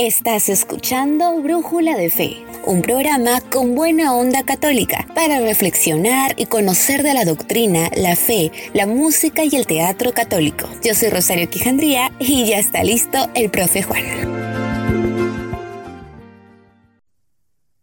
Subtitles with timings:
[0.00, 7.02] Estás escuchando Brújula de Fe, un programa con buena onda católica para reflexionar y conocer
[7.02, 10.68] de la doctrina, la fe, la música y el teatro católico.
[10.84, 14.04] Yo soy Rosario Quijandría y ya está listo el profe Juan.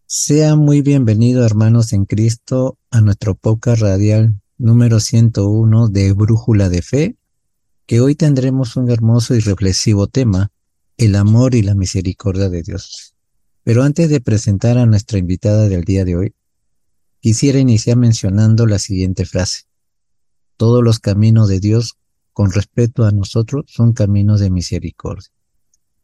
[0.06, 6.82] Sea muy bienvenido, hermanos en Cristo, a nuestro podcast radial número 101 de Brújula de
[6.82, 7.18] Fe,
[7.86, 10.54] que hoy tendremos un hermoso y reflexivo tema
[10.98, 13.16] el amor y la misericordia de Dios.
[13.64, 16.36] Pero antes de presentar a nuestra invitada del día de hoy,
[17.20, 19.64] quisiera iniciar mencionando la siguiente frase.
[20.58, 21.98] Todos los caminos de Dios
[22.32, 25.30] con respecto a nosotros son caminos de misericordia.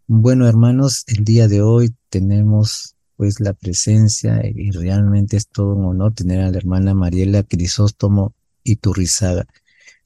[0.07, 5.85] Bueno, hermanos, el día de hoy tenemos pues la presencia y realmente es todo un
[5.85, 9.45] honor tener a la hermana Mariela Crisóstomo Iturrizaga.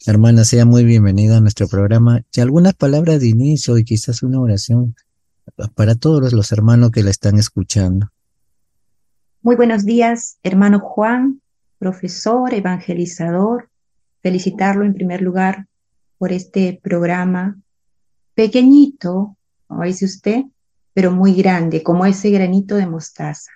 [0.04, 2.22] Hermana, sea muy bienvenida a nuestro programa.
[2.31, 4.95] Y algunas palabras de inicio y quizás una oración
[5.73, 8.12] para todos los hermanos que la están escuchando.
[9.41, 11.41] Muy buenos días, hermano Juan,
[11.79, 13.70] profesor, evangelizador.
[14.21, 15.68] Felicitarlo en primer lugar
[16.18, 17.57] por este programa
[18.34, 20.43] pequeñito, como dice usted,
[20.93, 23.51] pero muy grande, como ese granito de mostaza.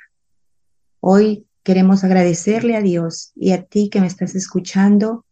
[0.99, 5.25] Hoy queremos agradecerle a Dios y a ti que me estás escuchando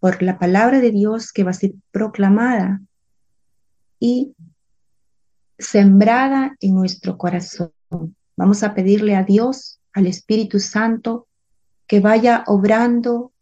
[0.00, 2.80] por la palabra de Dios que va a ser proclamada
[3.98, 4.34] y
[5.58, 7.72] sembrada en nuestro corazón.
[8.36, 11.26] Vamos a pedirle a Dios, al Espíritu Santo,
[11.86, 13.32] que vaya obrando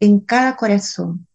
[0.00, 1.26] en cada corazón,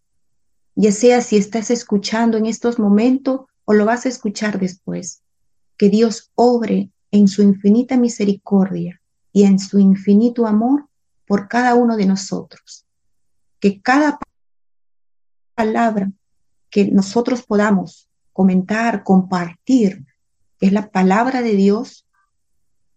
[0.75, 5.21] ya sea si estás escuchando en estos momentos o lo vas a escuchar después.
[5.77, 9.01] Que Dios obre en su infinita misericordia
[9.33, 10.87] y en su infinito amor
[11.27, 12.85] por cada uno de nosotros.
[13.59, 14.17] Que cada
[15.61, 16.11] palabra
[16.71, 20.03] que nosotros podamos comentar, compartir,
[20.57, 22.07] que es la palabra de Dios,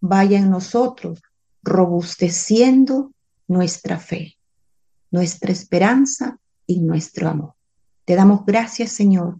[0.01, 1.21] vaya en nosotros,
[1.63, 3.13] robusteciendo
[3.49, 4.39] nuestra fe,
[5.11, 7.53] nuestra esperanza y nuestro amor.
[8.07, 9.37] Te damos gracias, Señor,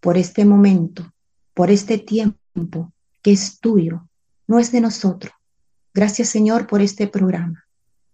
[0.00, 1.12] por este momento,
[1.52, 4.08] por este tiempo que es tuyo,
[4.46, 5.34] no es de nosotros.
[5.92, 7.66] Gracias, Señor, por este programa.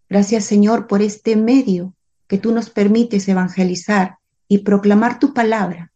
[0.08, 1.94] Gracias, Señor, por este medio
[2.26, 4.18] que tú nos permites evangelizar
[4.48, 5.92] y proclamar tu palabra,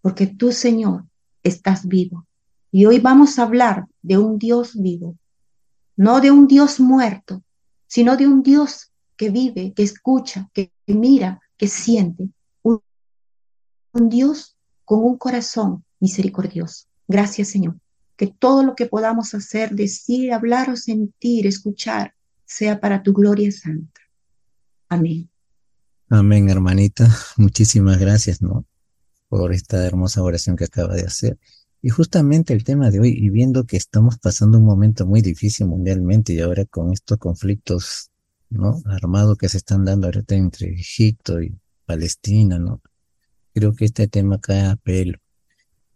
[0.00, 1.04] porque tú, Señor,
[1.42, 2.26] estás vivo.
[2.70, 5.16] Y hoy vamos a hablar de un Dios vivo,
[5.96, 7.42] no de un Dios muerto,
[7.86, 12.28] sino de un Dios que vive, que escucha, que mira, que siente.
[12.62, 12.80] Un,
[13.92, 16.86] un Dios con un corazón misericordioso.
[17.06, 17.76] Gracias, Señor.
[18.16, 23.50] Que todo lo que podamos hacer, decir, hablar o sentir, escuchar, sea para tu gloria
[23.52, 24.00] santa.
[24.88, 25.28] Amén.
[26.10, 27.06] Amén, hermanita.
[27.36, 28.64] Muchísimas gracias, ¿no?
[29.28, 31.38] Por esta hermosa oración que acaba de hacer.
[31.82, 35.66] Y justamente el tema de hoy, y viendo que estamos pasando un momento muy difícil
[35.66, 38.10] mundialmente y ahora con estos conflictos,
[38.48, 38.82] ¿no?
[38.86, 41.54] Armados que se están dando ahorita entre Egipto y
[41.84, 42.80] Palestina, ¿no?
[43.52, 45.18] Creo que este tema cae a pelo.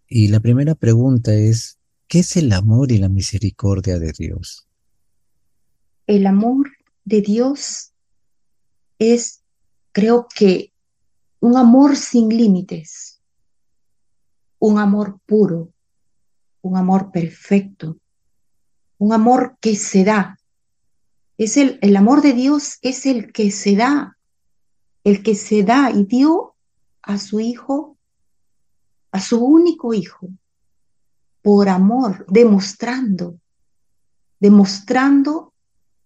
[0.07, 4.69] Y la primera pregunta es, ¿qué es el amor y la misericordia de Dios?
[6.07, 6.71] El amor
[7.05, 7.93] de Dios
[8.99, 9.42] es
[9.93, 10.73] creo que
[11.41, 13.21] un amor sin límites,
[14.59, 15.73] un amor puro,
[16.63, 17.99] un amor perfecto,
[18.99, 20.39] un amor que se da.
[21.37, 24.17] Es el, el amor de Dios es el que se da,
[25.05, 26.55] el que se da y dio
[27.03, 27.99] a su hijo,
[29.11, 30.29] a su único hijo,
[31.43, 33.41] por amor, demostrando,
[34.39, 35.53] demostrando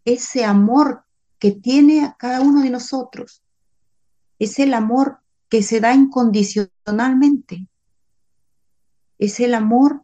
[0.05, 1.05] ese amor
[1.39, 3.43] que tiene a cada uno de nosotros
[4.39, 7.69] es el amor que se da incondicionalmente.
[9.19, 10.03] Es el amor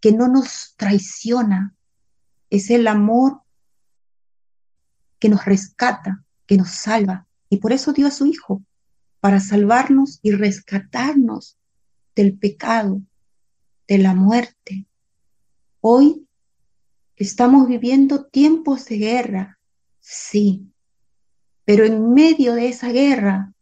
[0.00, 1.74] que no nos traiciona.
[2.50, 3.42] Es el amor
[5.18, 7.26] que nos rescata, que nos salva.
[7.48, 8.62] Y por eso dio a su Hijo,
[9.20, 11.56] para salvarnos y rescatarnos
[12.16, 13.02] del pecado,
[13.86, 14.86] de la muerte.
[15.80, 16.26] Hoy
[17.16, 19.58] estamos viviendo tiempos de guerra,
[20.00, 20.71] sí,
[21.72, 23.54] pero en medio de esa guerra,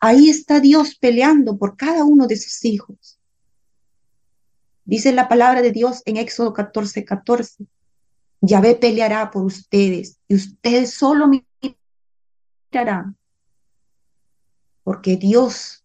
[0.00, 3.20] ahí está Dios peleando por cada uno de sus hijos.
[4.86, 7.66] Dice la palabra de Dios en Éxodo 14, 14.
[8.40, 11.28] Yahvé peleará por ustedes y ustedes solo
[12.72, 13.18] mirarán.
[14.82, 15.84] Porque Dios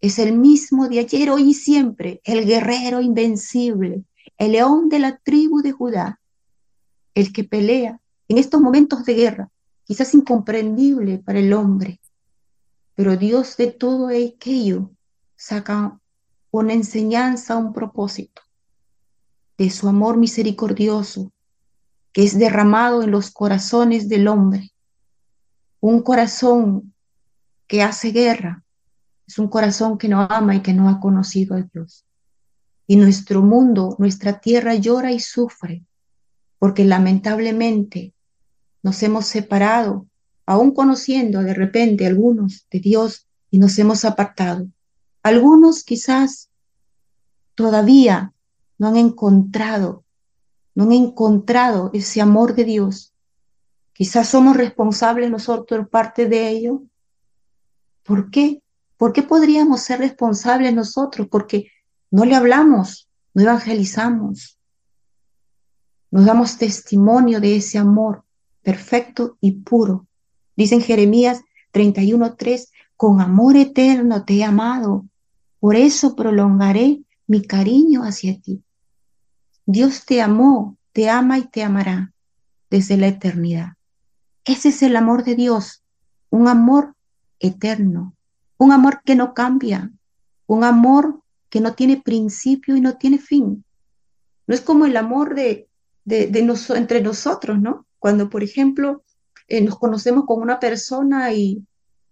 [0.00, 4.04] es el mismo de ayer, hoy y siempre, el guerrero invencible,
[4.38, 6.20] el león de la tribu de Judá,
[7.16, 9.50] el que pelea en estos momentos de guerra
[9.84, 12.00] quizás incomprendible para el hombre,
[12.94, 14.90] pero Dios de todo aquello
[15.36, 16.00] saca
[16.50, 18.42] una enseñanza, un propósito.
[19.56, 21.32] de su amor misericordioso
[22.12, 24.72] que es derramado en los corazones del hombre.
[25.80, 26.92] Un corazón
[27.68, 28.64] que hace guerra
[29.26, 32.04] es un corazón que no ama y que no ha conocido a Dios.
[32.86, 35.84] Y nuestro mundo, nuestra tierra llora y sufre
[36.58, 38.13] porque lamentablemente
[38.84, 40.06] nos hemos separado,
[40.44, 44.68] aún conociendo de repente algunos de Dios y nos hemos apartado.
[45.22, 46.50] Algunos quizás
[47.54, 48.34] todavía
[48.76, 50.04] no han encontrado,
[50.74, 53.14] no han encontrado ese amor de Dios.
[53.94, 56.82] Quizás somos responsables nosotros parte de ello.
[58.02, 58.62] ¿Por qué?
[58.98, 61.26] ¿Por qué podríamos ser responsables nosotros?
[61.30, 61.68] Porque
[62.10, 64.58] no le hablamos, no evangelizamos,
[66.10, 68.23] nos damos testimonio de ese amor
[68.64, 70.06] perfecto y puro.
[70.56, 75.04] Dice en Jeremías 31:3, con amor eterno te he amado,
[75.60, 78.62] por eso prolongaré mi cariño hacia ti.
[79.66, 82.12] Dios te amó, te ama y te amará
[82.70, 83.74] desde la eternidad.
[84.44, 85.82] Ese es el amor de Dios,
[86.30, 86.94] un amor
[87.38, 88.14] eterno,
[88.58, 89.90] un amor que no cambia,
[90.46, 93.64] un amor que no tiene principio y no tiene fin.
[94.46, 95.68] No es como el amor de,
[96.04, 96.28] de,
[96.76, 97.83] entre nosotros, ¿no?
[98.04, 99.02] Cuando, por ejemplo,
[99.48, 101.64] eh, nos conocemos con una persona y,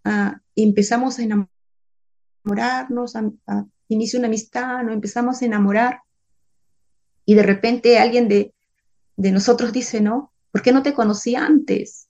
[0.04, 1.22] ah, empezamos a
[2.42, 3.30] enamorarnos, a,
[3.88, 6.00] inicio una amistad, nos empezamos a enamorar
[7.26, 8.54] y de repente alguien de,
[9.18, 12.08] de nosotros dice, no, ¿por qué no te conocí antes?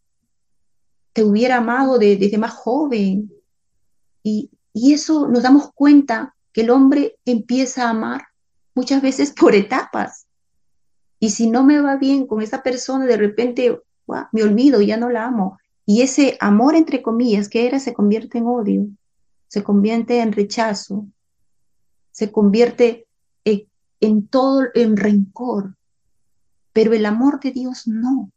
[1.13, 3.33] Te hubiera amado desde más joven.
[4.23, 8.29] Y, y eso nos damos cuenta que el hombre empieza a amar
[8.77, 10.29] muchas veces por etapas.
[11.23, 13.81] Y si no me va bien con esa persona, de repente
[14.33, 15.57] me olvido, ya no la amo.
[15.87, 18.89] Y ese amor, entre comillas, que era, se convierte en odio,
[19.47, 21.07] se convierte en rechazo,
[22.11, 23.07] se convierte
[23.45, 23.69] en,
[24.01, 25.77] en todo, en rencor.
[26.73, 28.33] Pero el amor de Dios no.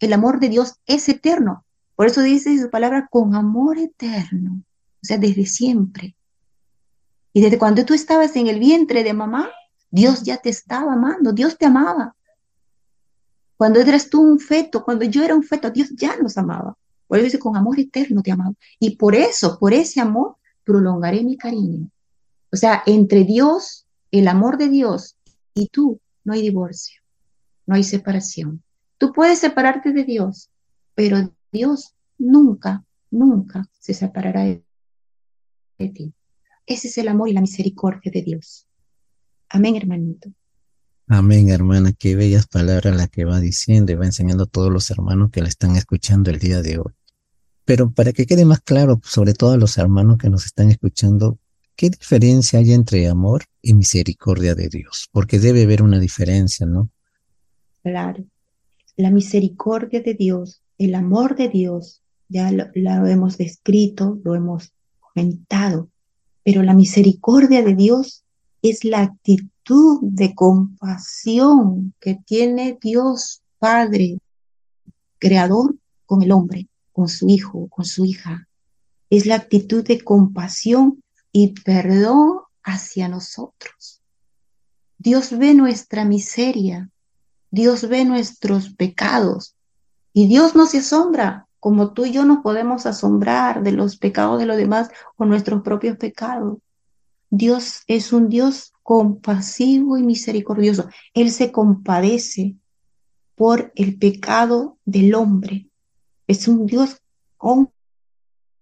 [0.00, 1.64] El amor de Dios es eterno.
[1.94, 4.60] Por eso dice su palabra con amor eterno.
[5.00, 6.16] O sea, desde siempre.
[7.32, 9.50] Y desde cuando tú estabas en el vientre de mamá,
[9.92, 12.16] Dios ya te estaba amando, Dios te amaba.
[13.56, 16.76] Cuando eras tú un feto, cuando yo era un feto, Dios ya nos amaba.
[17.06, 18.54] Por eso dice, con amor eterno te amaba.
[18.78, 21.90] Y por eso, por ese amor, prolongaré mi cariño.
[22.52, 25.16] O sea, entre Dios, el amor de Dios
[25.54, 27.00] y tú, no hay divorcio,
[27.66, 28.62] no hay separación.
[28.98, 30.50] Tú puedes separarte de Dios,
[30.94, 34.64] pero Dios nunca, nunca se separará de,
[35.78, 36.14] de ti.
[36.66, 38.66] Ese es el amor y la misericordia de Dios.
[39.48, 40.30] Amén, hermanito.
[41.06, 41.92] Amén, hermana.
[41.92, 45.42] Qué bellas palabras las que va diciendo y va enseñando a todos los hermanos que
[45.42, 46.92] la están escuchando el día de hoy.
[47.66, 51.38] Pero para que quede más claro, sobre todo a los hermanos que nos están escuchando,
[51.76, 55.08] ¿qué diferencia hay entre amor y misericordia de Dios?
[55.12, 56.90] Porque debe haber una diferencia, ¿no?
[57.82, 58.24] Claro.
[58.96, 65.90] La misericordia de Dios, el amor de Dios, ya lo, hemos descrito, lo hemos comentado,
[66.42, 68.24] pero la misericordia de Dios
[68.62, 74.18] es la actitud de compasión que tiene Dios Padre,
[75.18, 78.46] Creador, con el hombre, con su hijo, con su hija.
[79.08, 81.02] Es la actitud de compasión
[81.32, 84.02] y perdón hacia nosotros.
[84.98, 86.90] Dios ve nuestra miseria,
[87.50, 89.54] Dios ve nuestros pecados
[90.12, 94.38] y Dios no se asombra como tú y yo nos podemos asombrar de los pecados
[94.38, 96.58] de los demás o nuestros propios pecados.
[97.30, 100.88] Dios es un Dios compasivo y misericordioso.
[101.14, 102.54] Él se compadece
[103.34, 105.70] por el pecado del hombre.
[106.28, 107.00] Es un Dios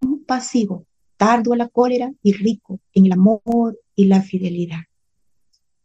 [0.01, 0.87] compasivo,
[1.17, 4.83] tardo a la cólera y rico en el amor y la fidelidad.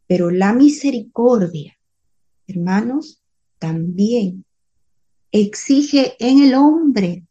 [0.06, 1.76] Pero la misericordia,
[2.46, 3.20] hermanos,
[3.58, 4.44] también
[5.32, 7.26] exige en el hombre,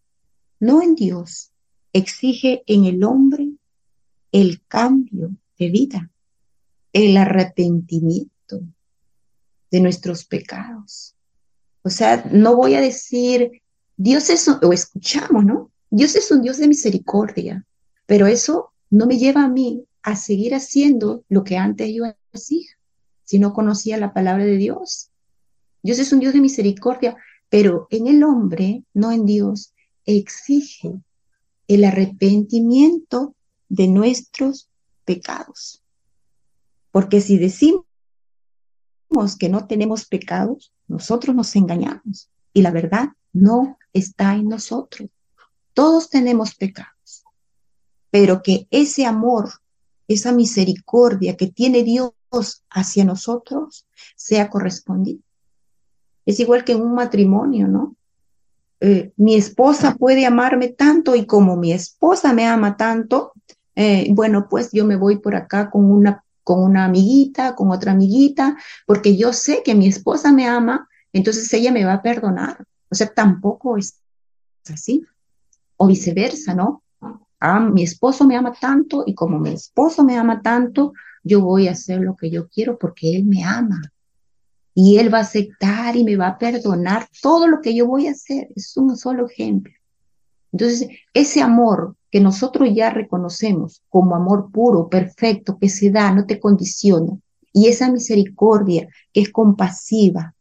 [0.59, 1.53] no en Dios,
[1.93, 3.53] exige en el hombre
[4.33, 6.11] el cambio de vida
[7.05, 8.61] el arrepentimiento
[9.69, 11.15] de nuestros pecados.
[11.83, 13.61] O sea, no voy a decir,
[13.95, 15.71] Dios es, o escuchamos, ¿no?
[15.89, 17.65] Dios es un Dios de misericordia,
[18.05, 22.67] pero eso no me lleva a mí a seguir haciendo lo que antes yo hacía,
[23.23, 25.11] si no conocía la palabra de Dios.
[25.83, 27.15] Dios es un Dios de misericordia,
[27.49, 29.73] pero en el hombre, no en Dios,
[30.05, 30.93] exige
[31.67, 33.35] el arrepentimiento
[33.69, 34.69] de nuestros
[35.05, 35.83] pecados.
[36.91, 37.85] Porque si decimos
[39.39, 45.09] que no tenemos pecados, nosotros nos engañamos y la verdad no está en nosotros.
[45.73, 47.23] Todos tenemos pecados,
[48.09, 49.49] pero que ese amor,
[50.07, 52.13] esa misericordia que tiene Dios
[52.69, 55.19] hacia nosotros sea correspondido.
[56.25, 57.95] Es igual que en un matrimonio, ¿no?
[58.79, 63.33] Eh, mi esposa puede amarme tanto y como mi esposa me ama tanto,
[63.75, 67.91] eh, bueno, pues yo me voy por acá con una, con una amiguita, con otra
[67.91, 72.65] amiguita, porque yo sé que mi esposa me ama, entonces ella me va a perdonar.
[72.89, 73.99] O sea, tampoco es
[74.71, 75.05] así.
[75.75, 76.83] O viceversa, ¿no?
[77.41, 81.67] Ah, mi esposo me ama tanto y como mi esposo me ama tanto, yo voy
[81.67, 83.81] a hacer lo que yo quiero porque él me ama.
[84.73, 88.07] Y él va a aceptar y me va a perdonar todo lo que yo voy
[88.07, 88.47] a hacer.
[88.55, 89.73] Es un solo ejemplo.
[90.53, 96.25] Entonces, ese amor que nosotros ya reconocemos como amor puro, perfecto, que se da, no
[96.25, 97.17] te condiciona,
[97.53, 100.35] y esa misericordia que es compasiva,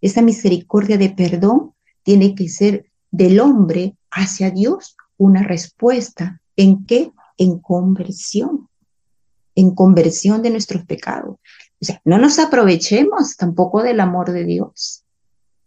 [0.00, 6.40] esa misericordia de perdón, tiene que ser del hombre hacia Dios una respuesta.
[6.56, 7.12] ¿En qué?
[7.38, 8.68] En conversión,
[9.54, 11.36] en conversión de nuestros pecados.
[11.80, 15.04] O sea, no nos aprovechemos tampoco del amor de Dios.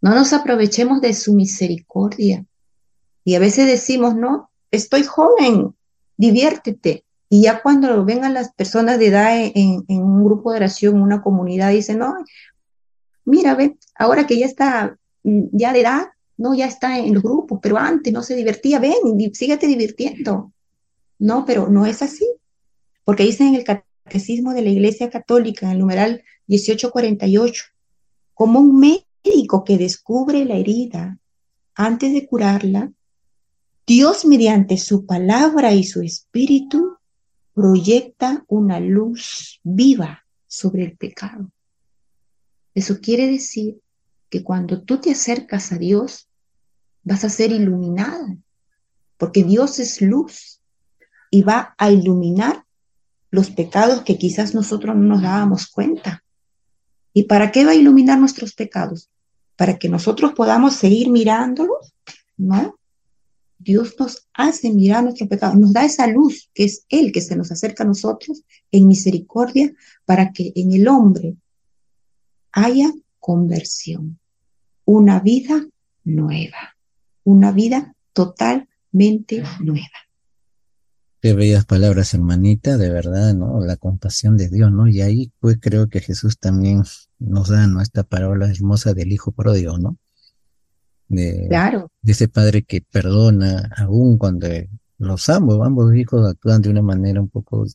[0.01, 2.45] No nos aprovechemos de su misericordia.
[3.23, 5.75] Y a veces decimos, no, estoy joven,
[6.17, 7.05] diviértete.
[7.29, 11.71] Y ya cuando vengan las personas de edad en, un grupo de oración, una comunidad,
[11.71, 12.15] dicen, no,
[13.25, 16.07] mira, ve, ahora que ya está mm, ya de edad,
[16.37, 18.93] no, ya está en los grupos, pero antes no se divertía, ven,
[19.33, 20.53] síguete divirtiendo.
[21.19, 22.25] No, pero no es así,
[23.03, 27.65] porque dice en el Catecismo de la Iglesia Católica, en el numeral 1848,
[28.33, 31.19] como un médico que descubre la herida
[31.75, 32.91] antes de curarla,
[33.89, 36.97] Dios mediante su palabra y su espíritu
[37.55, 41.49] proyecta una luz viva sobre el pecado.
[42.75, 43.79] Eso quiere decir
[44.29, 46.29] que cuando tú te acercas a Dios,
[47.01, 48.37] vas a ser iluminado,
[49.17, 50.61] porque Dios es luz
[51.31, 52.65] y va a iluminar
[53.31, 56.23] los pecados que quizás nosotros no nos dábamos cuenta.
[57.11, 59.09] ¿Y para qué va a iluminar nuestros pecados?
[59.55, 61.95] Para que nosotros podamos seguir mirándolos,
[62.37, 62.78] ¿no?
[63.59, 67.35] Dios nos hace mirar nuestros pecados, nos da esa luz que es Él que se
[67.35, 69.73] nos acerca a nosotros en misericordia
[70.05, 71.35] para que en el hombre
[72.51, 74.19] haya conversión,
[74.85, 75.67] una vida
[76.03, 76.79] nueva
[77.29, 79.87] una vida totalmente nueva.
[81.21, 83.59] Qué bellas palabras, hermanita, de verdad, ¿no?
[83.59, 84.87] La compasión de Dios, ¿no?
[84.87, 86.83] Y ahí pues creo que Jesús también
[87.19, 87.81] nos da, ¿no?
[87.81, 89.97] Esta palabra hermosa del Hijo pródigo, ¿no?
[91.09, 91.91] De, claro.
[92.01, 94.47] De ese padre que perdona aún cuando
[94.97, 97.65] los ambos, ambos hijos actúan de una manera un poco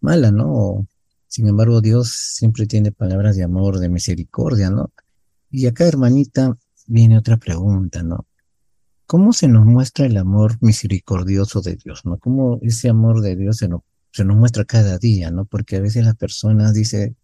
[0.00, 0.86] mala, ¿no?
[1.28, 4.92] Sin embargo, Dios siempre tiene palabras de amor, de misericordia, ¿no?
[5.50, 8.26] Y acá, hermanita, viene otra pregunta, ¿no?
[9.06, 12.06] ¿Cómo se nos muestra el amor misericordioso de Dios?
[12.06, 12.16] ¿no?
[12.16, 15.30] ¿Cómo ese amor de Dios se nos, se nos muestra cada día?
[15.30, 15.44] ¿no?
[15.44, 17.14] Porque a veces las personas dicen,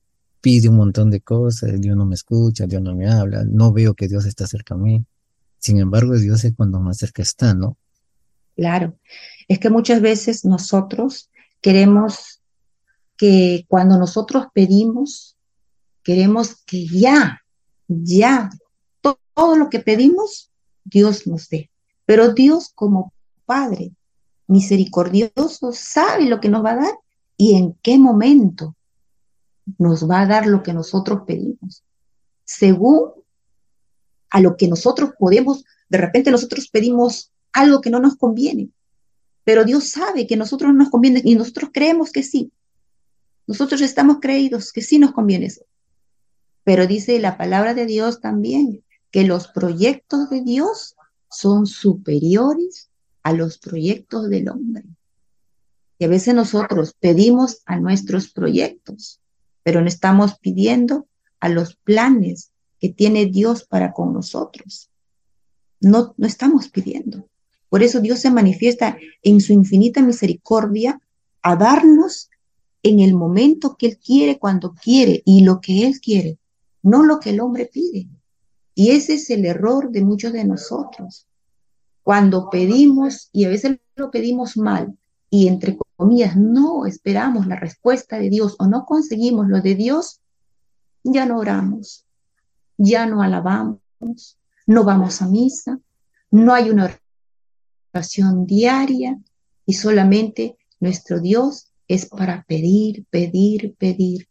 [0.42, 3.94] pide un montón de cosas, Dios no me escucha, Dios no me habla, no veo
[3.94, 5.02] que Dios está cerca a mí.
[5.68, 7.76] Sin embargo, Dios es cuando más cerca está, ¿no?
[8.56, 8.98] Claro,
[9.48, 12.40] es que muchas veces nosotros queremos
[13.18, 15.36] que cuando nosotros pedimos,
[16.02, 17.42] queremos que ya,
[17.86, 18.48] ya,
[19.02, 20.50] todo lo que pedimos,
[20.84, 21.70] Dios nos dé.
[22.06, 23.12] Pero Dios como
[23.44, 23.92] Padre
[24.46, 26.94] misericordioso sabe lo que nos va a dar
[27.36, 28.74] y en qué momento
[29.76, 31.84] nos va a dar lo que nosotros pedimos.
[32.44, 33.17] Según
[34.30, 38.70] a lo que nosotros podemos, de repente nosotros pedimos algo que no nos conviene,
[39.44, 42.52] pero Dios sabe que nosotros no nos conviene y nosotros creemos que sí.
[43.46, 45.64] Nosotros estamos creídos que sí nos conviene eso.
[46.64, 50.96] Pero dice la palabra de Dios también que los proyectos de Dios
[51.30, 52.90] son superiores
[53.22, 54.84] a los proyectos del hombre.
[55.98, 59.20] Y a veces nosotros pedimos a nuestros proyectos,
[59.62, 61.08] pero no estamos pidiendo
[61.40, 64.90] a los planes que tiene Dios para con nosotros.
[65.80, 67.28] No, no estamos pidiendo.
[67.68, 71.00] Por eso Dios se manifiesta en su infinita misericordia
[71.42, 72.30] a darnos
[72.82, 76.38] en el momento que Él quiere, cuando quiere y lo que Él quiere,
[76.82, 78.08] no lo que el hombre pide.
[78.74, 81.26] Y ese es el error de muchos de nosotros.
[82.02, 84.96] Cuando pedimos, y a veces lo pedimos mal,
[85.30, 90.20] y entre comillas no esperamos la respuesta de Dios o no conseguimos lo de Dios,
[91.02, 92.06] ya no oramos,
[92.78, 95.78] ya no alabamos, no vamos a misa,
[96.30, 96.96] no hay una
[97.92, 99.18] oración diaria
[99.66, 104.28] y solamente nuestro Dios es para pedir, pedir, pedir.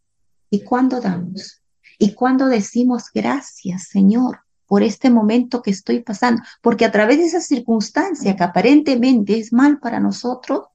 [0.50, 1.62] ¿Y cuándo damos?
[2.00, 7.25] Y cuando decimos gracias, Señor, por este momento que estoy pasando, porque a través de
[7.25, 10.68] esa circunstancia que aparentemente es mal para nosotros,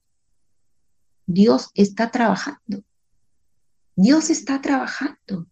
[1.25, 2.83] Dios está trabajando.
[3.95, 5.47] Dios está trabajando.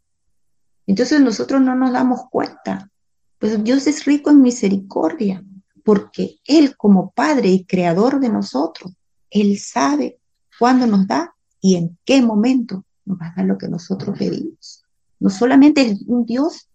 [0.92, 2.92] Entonces nosotros no nos damos cuenta.
[3.40, 5.42] Pues Dios es rico en misericordia,
[5.86, 8.92] porque Él como Padre y Creador de nosotros,
[9.30, 10.20] Él sabe
[10.60, 14.84] cuándo nos da y en qué momento nos va a dar lo que nosotros pedimos.
[15.18, 16.68] No solamente es un Dios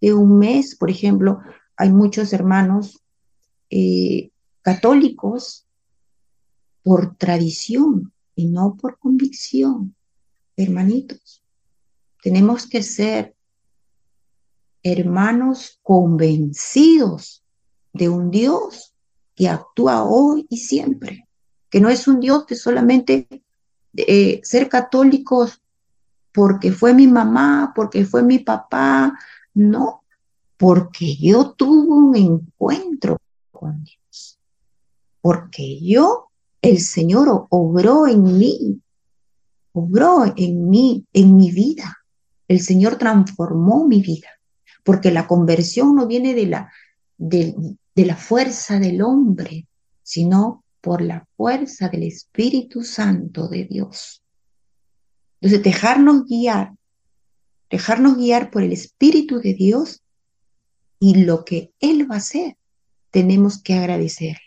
[0.00, 1.40] de un mes, por ejemplo,
[1.76, 2.98] hay muchos hermanos
[3.68, 4.30] eh,
[4.62, 5.66] católicos
[6.82, 9.94] por tradición y no por convicción.
[10.56, 11.39] Hermanitos,
[12.22, 13.34] tenemos que ser
[14.82, 17.44] hermanos convencidos
[17.92, 18.94] de un Dios
[19.34, 21.28] que actúa hoy y siempre,
[21.68, 23.28] que no es un Dios que solamente
[23.96, 25.60] eh, ser católicos
[26.32, 29.18] porque fue mi mamá, porque fue mi papá,
[29.54, 30.04] no,
[30.56, 33.16] porque yo tuve un encuentro
[33.50, 34.38] con Dios,
[35.20, 36.30] porque yo,
[36.62, 38.80] el Señor obró en mí,
[39.72, 41.99] obró en mí, en mi vida.
[42.50, 44.28] El Señor transformó mi vida,
[44.82, 46.72] porque la conversión no viene de la,
[47.16, 47.54] de,
[47.94, 49.68] la fuerza del hombre,
[50.02, 54.24] sino por la fuerza del Espíritu Santo de Dios.
[55.40, 56.72] Entonces, dejarnos guiar,
[57.70, 60.02] dejarnos guiar por el Espíritu de Dios
[60.98, 62.56] y lo que Él va a hacer,
[63.12, 64.40] tenemos que agradecerle.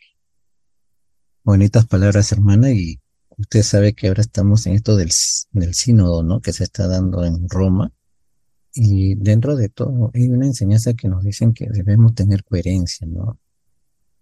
[1.41, 2.99] Bonitas palabras, hermana, y
[3.37, 5.11] usted sabe que ahora estamos en esto del,
[5.51, 6.41] del sínodo, ¿no?
[6.41, 7.91] Que se está dando en Roma.
[8.73, 13.39] Y dentro de todo hay una enseñanza que nos dicen que debemos tener coherencia, ¿no?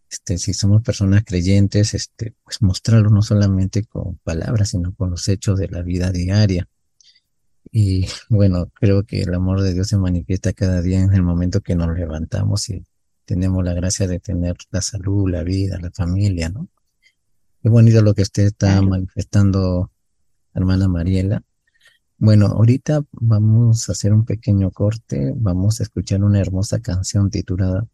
[0.09, 5.27] Este, si somos personas creyentes, este, pues mostrarlo no solamente con palabras, sino con los
[5.29, 6.67] hechos de la vida diaria.
[7.71, 11.61] Y bueno, creo que el amor de Dios se manifiesta cada día en el momento
[11.61, 12.85] que nos levantamos y
[13.25, 16.67] tenemos la gracia de tener la salud, la vida, la familia, ¿no?
[17.61, 19.91] Qué bonito lo que usted está manifestando,
[20.55, 21.43] hermana Mariela.
[22.17, 27.87] Bueno, ahorita vamos a hacer un pequeño corte, vamos a escuchar una hermosa canción titulada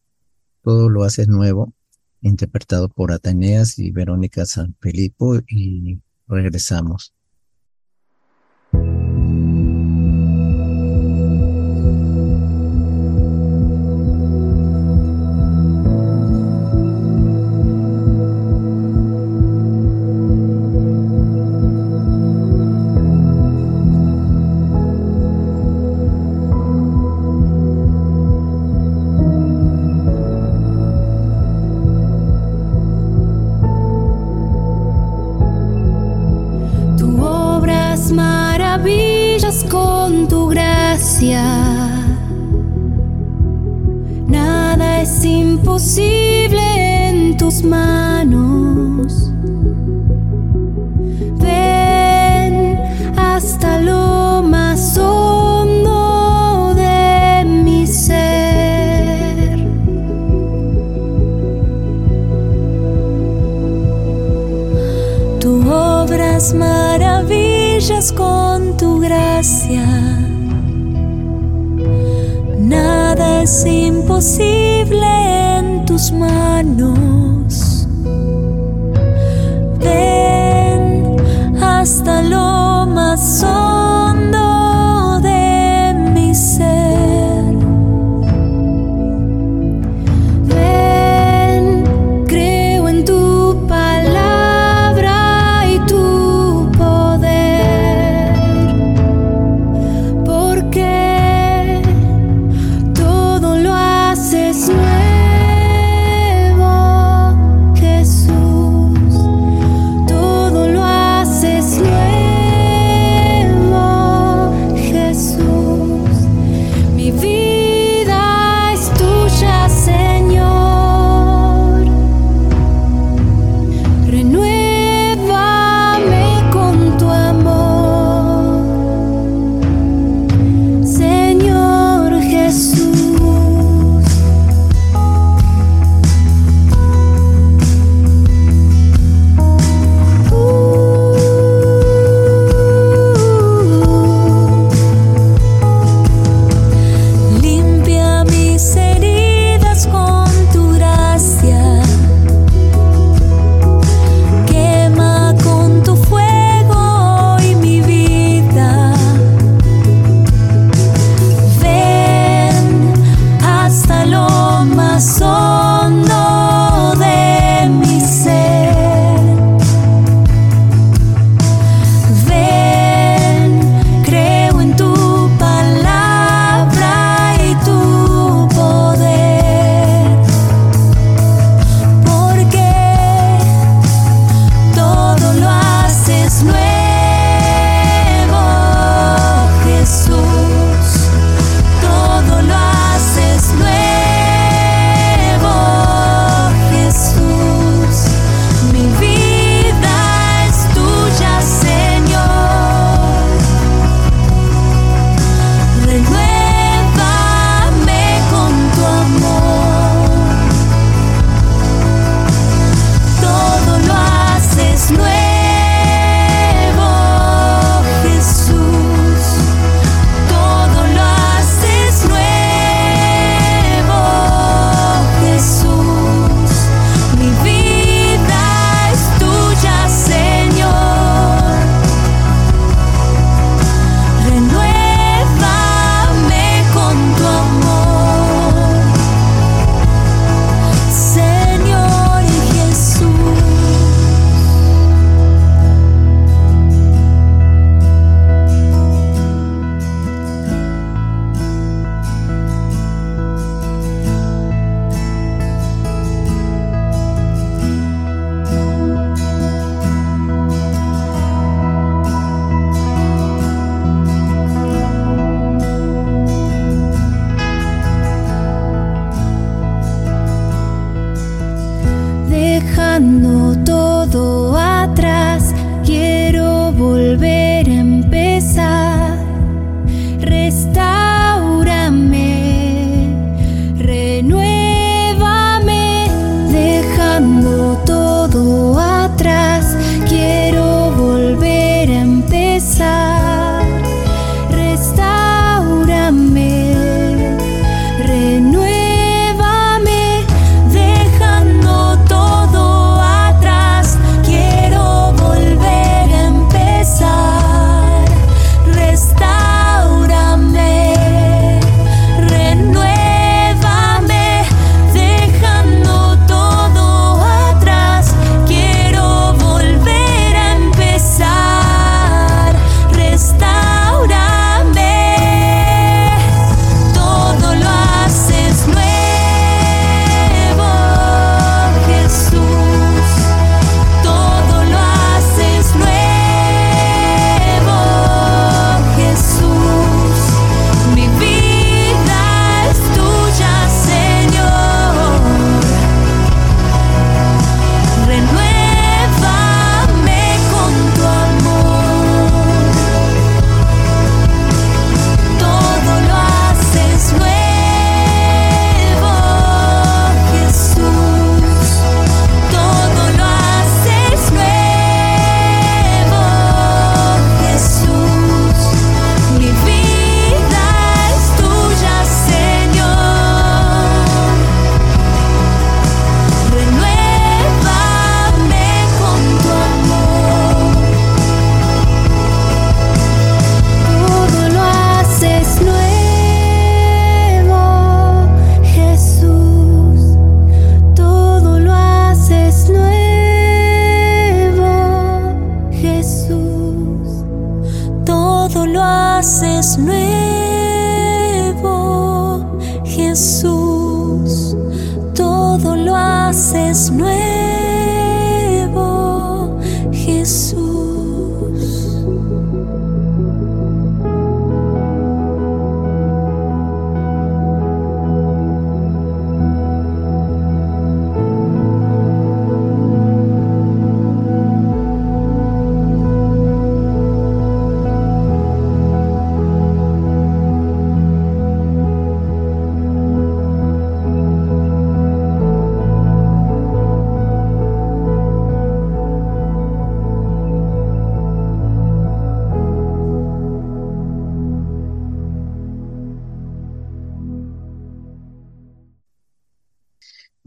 [0.63, 1.73] Todo lo haces nuevo
[2.21, 5.99] interpretado por Ataneas y Verónica San Filipo y
[6.29, 7.13] regresamos.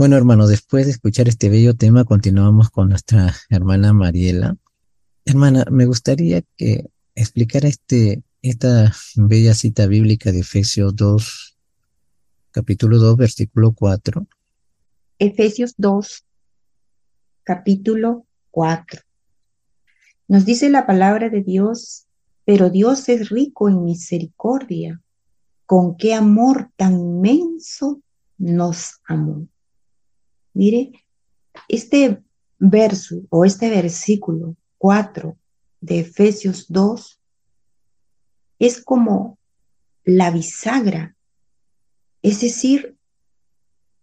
[0.01, 4.57] Bueno, hermano, después de escuchar este bello tema, continuamos con nuestra hermana Mariela.
[5.27, 11.59] Hermana, me gustaría que explicara este, esta bella cita bíblica de Efesios 2,
[12.51, 14.27] capítulo 2, versículo 4.
[15.19, 16.25] Efesios 2,
[17.43, 19.03] capítulo 4.
[20.29, 22.07] Nos dice la palabra de Dios,
[22.47, 25.03] pero Dios es rico en misericordia.
[25.67, 28.01] Con qué amor tan inmenso
[28.39, 29.47] nos amó.
[30.61, 30.93] Mire,
[31.69, 32.23] este
[32.59, 35.39] verso o este versículo 4
[35.81, 37.19] de Efesios 2
[38.59, 39.39] es como
[40.05, 41.17] la bisagra,
[42.21, 42.99] es decir,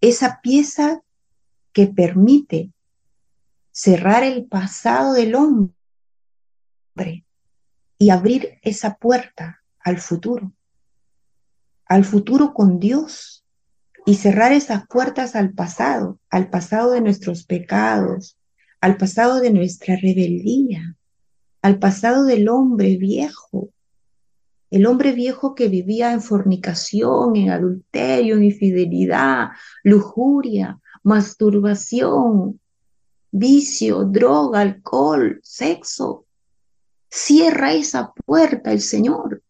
[0.01, 1.03] esa pieza
[1.73, 2.71] que permite
[3.69, 5.75] cerrar el pasado del hombre
[7.99, 10.51] y abrir esa puerta al futuro,
[11.85, 13.46] al futuro con Dios,
[14.07, 18.37] y cerrar esas puertas al pasado, al pasado de nuestros pecados,
[18.79, 20.95] al pasado de nuestra rebeldía,
[21.61, 23.67] al pasado del hombre viejo,
[24.71, 29.49] el hombre viejo que vivía en fornicación, en adulterio, en infidelidad,
[29.83, 32.61] lujuria, masturbación,
[33.29, 36.25] vicio, droga, alcohol, sexo.
[37.09, 39.43] Cierra esa puerta el Señor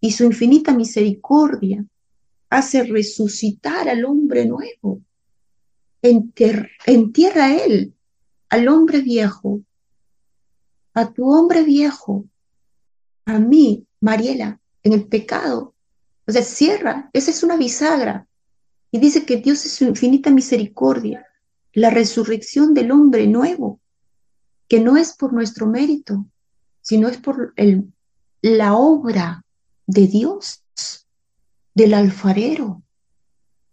[0.00, 1.84] y su infinita misericordia
[2.54, 5.00] hace resucitar al hombre nuevo.
[6.00, 7.94] entierra a él,
[8.48, 9.62] al hombre viejo,
[10.92, 12.26] a tu hombre viejo,
[13.24, 15.74] a mí, Mariela, en el pecado.
[16.26, 18.28] O sea, cierra, esa es una bisagra.
[18.90, 21.26] Y dice que Dios es su infinita misericordia,
[21.72, 23.80] la resurrección del hombre nuevo,
[24.68, 26.24] que no es por nuestro mérito,
[26.80, 27.92] sino es por el,
[28.42, 29.44] la obra
[29.86, 30.63] de Dios
[31.74, 32.82] del alfarero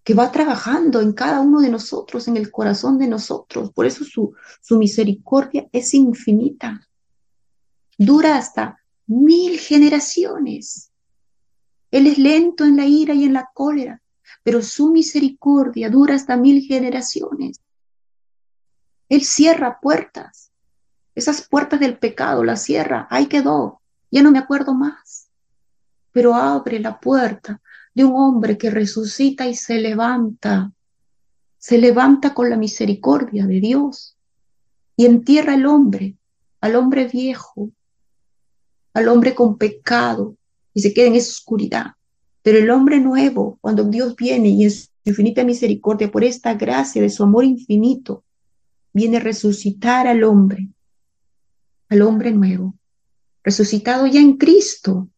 [0.03, 3.71] que va trabajando en cada uno de nosotros, en el corazón de nosotros.
[3.71, 6.87] Por eso su, su misericordia es infinita.
[7.97, 10.91] Dura hasta mil generaciones.
[11.91, 14.01] Él es lento en la ira y en la cólera,
[14.43, 17.61] pero su misericordia dura hasta mil generaciones.
[19.07, 20.51] Él cierra puertas.
[21.13, 23.07] Esas puertas del pecado las cierra.
[23.11, 23.81] Ahí quedó.
[24.09, 25.27] Ya no me acuerdo más.
[26.11, 27.61] Pero abre la puerta
[27.93, 30.71] de un hombre que resucita y se levanta,
[31.57, 34.17] se levanta con la misericordia de Dios
[34.95, 36.15] y entierra al hombre,
[36.61, 37.71] al hombre viejo,
[38.93, 40.35] al hombre con pecado
[40.73, 41.85] y se queda en esa oscuridad.
[42.41, 47.01] Pero el hombre nuevo, cuando Dios viene y en su infinita misericordia, por esta gracia
[47.01, 48.23] de su amor infinito,
[48.93, 50.69] viene a resucitar al hombre,
[51.89, 52.75] al hombre nuevo,
[53.43, 55.09] resucitado ya en Cristo,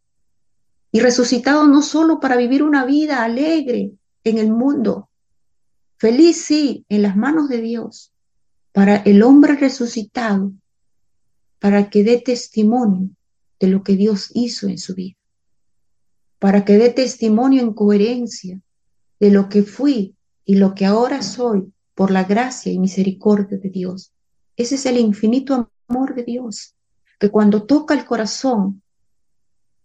[0.93, 5.09] y resucitado no solo para vivir una vida alegre en el mundo,
[5.97, 8.13] feliz sí, en las manos de Dios,
[8.71, 10.53] para el hombre resucitado,
[11.57, 13.09] para que dé testimonio
[13.59, 15.17] de lo que Dios hizo en su vida,
[16.37, 18.61] para que dé testimonio en coherencia
[19.19, 23.69] de lo que fui y lo que ahora soy por la gracia y misericordia de
[23.69, 24.13] Dios.
[24.55, 26.75] Ese es el infinito amor de Dios,
[27.19, 28.82] que cuando toca el corazón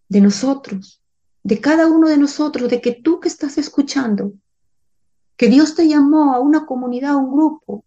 [0.09, 1.03] de nosotros,
[1.43, 4.33] de cada uno de nosotros, de que tú que estás escuchando,
[5.37, 7.85] que Dios te llamó a una comunidad, a un grupo,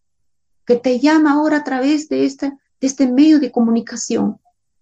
[0.66, 4.40] que te llama ahora a través de, esta, de este medio de comunicación.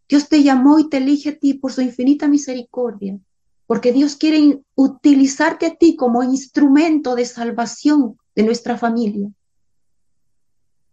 [0.08, 3.20] Dios te llamó y te elige a ti por su infinita misericordia,
[3.66, 9.30] porque Dios quiere utilizarte a ti como instrumento de salvación de nuestra familia.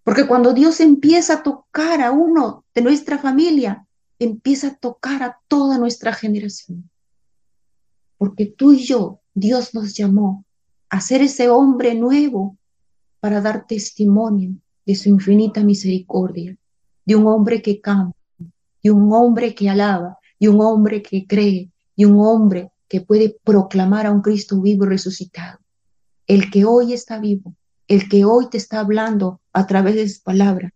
[0.02, 3.85] Porque cuando Dios empieza a tocar a uno de nuestra familia,
[4.18, 6.90] empieza a tocar a toda nuestra generación.
[8.18, 10.44] Porque tú y yo, Dios nos llamó
[10.88, 12.56] a ser ese hombre nuevo
[13.20, 16.56] para dar testimonio de su infinita misericordia,
[17.04, 18.16] de un hombre que canta,
[18.82, 23.36] de un hombre que alaba, y un hombre que cree y un hombre que puede
[23.42, 25.58] proclamar a un Cristo vivo y resucitado.
[26.26, 27.54] El que hoy está vivo,
[27.88, 30.72] el que hoy te está hablando a través de su palabra,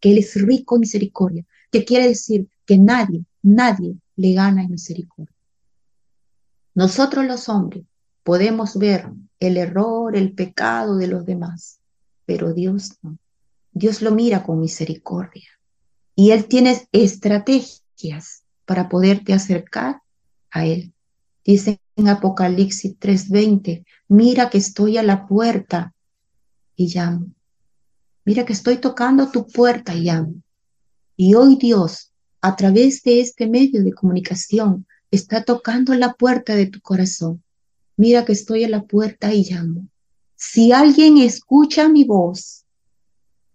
[0.00, 4.70] que Él es rico en misericordia, que quiere decir que nadie, nadie le gana en
[4.70, 5.34] misericordia.
[6.72, 7.84] Nosotros los hombres
[8.22, 9.10] podemos ver
[9.40, 11.80] el error, el pecado de los demás,
[12.26, 13.18] pero Dios no.
[13.72, 15.48] Dios lo mira con misericordia
[16.14, 20.00] y Él tiene estrategias para poderte acercar
[20.52, 20.94] a Él.
[21.44, 25.92] Dice en Apocalipsis 3:20, mira que estoy a la puerta
[26.76, 27.26] y llamo.
[28.24, 30.43] Mira que estoy tocando tu puerta y llamo.
[31.16, 36.66] Y hoy Dios, a través de este medio de comunicación, está tocando la puerta de
[36.66, 37.42] tu corazón.
[37.96, 39.86] Mira que estoy a la puerta y llamo.
[40.34, 42.64] Si alguien escucha mi voz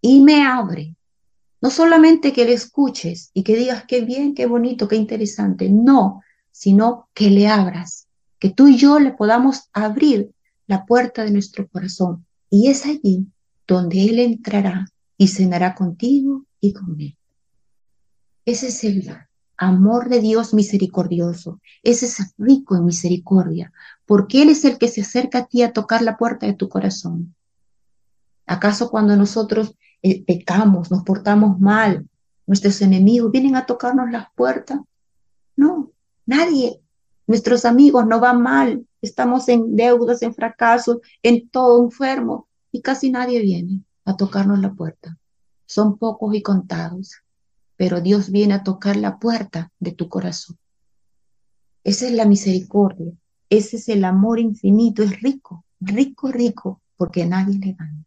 [0.02, 0.96] y me abre,
[1.62, 6.22] no solamente que le escuches y que digas qué bien, qué bonito, qué interesante, no,
[6.52, 8.08] sino que le abras,
[8.40, 10.32] que tú y yo le podamos abrir
[10.68, 12.26] la puerta de nuestro corazón.
[12.50, 13.28] Y es allí
[13.68, 17.19] donde Él entrará y cenará contigo y con Él.
[18.46, 19.10] Ese es el
[19.58, 21.60] amor de Dios misericordioso.
[21.84, 23.72] Ese es rico en misericordia,
[24.06, 26.70] porque Él es el que se acerca a ti a tocar la puerta de tu
[26.70, 27.36] corazón.
[28.46, 32.08] ¿Acaso cuando nosotros eh, pecamos, nos portamos mal,
[32.48, 34.80] nuestros enemigos vienen a tocarnos las puertas?
[35.56, 35.92] No,
[36.26, 36.82] nadie.
[37.28, 43.12] Nuestros amigos no van mal, estamos en deudas, en fracasos, en todo enfermo y casi
[43.12, 45.16] nadie viene a tocarnos la puerta.
[45.68, 47.22] Son pocos y contados,
[47.80, 50.58] pero Dios viene a tocar la puerta de tu corazón.
[51.86, 53.14] Esa es la misericordia,
[53.50, 58.04] ese es el amor infinito, es rico, rico, rico, porque nadie le gana.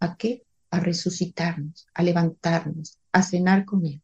[0.00, 0.42] ¿A qué?
[0.70, 4.02] A resucitarnos, a levantarnos, a cenar con Él.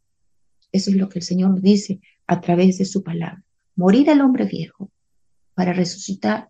[0.73, 3.45] Eso es lo que el Señor dice a través de su palabra.
[3.77, 4.91] Morir al hombre viejo
[5.53, 6.49] para resucitar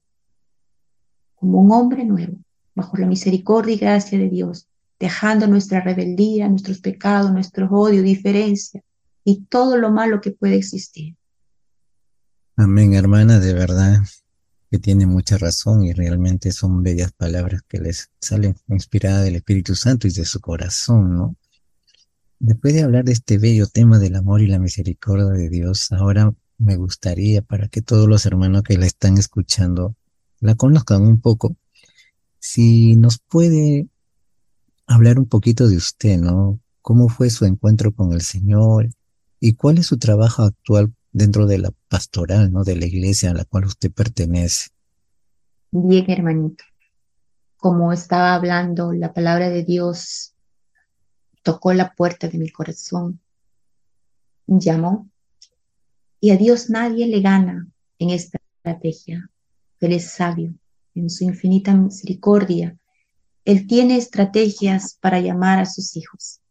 [1.34, 2.38] como un hombre nuevo,
[2.76, 4.67] bajo la misericordia y gracia de Dios,
[4.98, 8.82] dejando nuestra rebeldía, nuestros pecados, nuestro odio, diferencia
[9.24, 11.16] y todo lo malo que puede existir.
[12.56, 14.02] Amén, hermana, de verdad
[14.70, 19.74] que tiene mucha razón y realmente son bellas palabras que les salen inspiradas del Espíritu
[19.74, 21.37] Santo y de su corazón, ¿no?
[22.40, 26.32] Después de hablar de este bello tema del amor y la misericordia de Dios, ahora
[26.58, 29.96] me gustaría para que todos los hermanos que la están escuchando
[30.40, 31.56] la conozcan un poco,
[32.38, 33.88] si nos puede
[34.88, 36.61] hablar un poquito de usted, ¿no?
[36.83, 38.88] ¿Cómo fue su encuentro con el Señor
[39.38, 42.64] y cuál es su trabajo actual dentro de la pastoral, ¿no?
[42.64, 44.70] De la iglesia a la cual usted pertenece.
[45.70, 46.64] Bien, hermanito.
[47.59, 50.35] Como estaba hablando, la palabra de Dios
[51.42, 53.20] tocó la puerta de mi corazón,
[54.46, 55.11] llamó,
[56.20, 59.31] y a Dios nadie le gana en esta estrategia.
[59.81, 60.55] Él es sabio,
[60.94, 62.77] en su infinita misericordia.
[63.48, 66.42] Él tiene estrategias para llamar a sus hijos.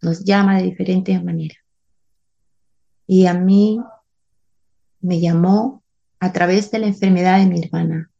[0.00, 1.58] Nos llama de diferentes maneras
[3.06, 3.78] y a mí
[5.00, 5.82] me llamó
[6.18, 8.10] a través de la enfermedad de mi hermana.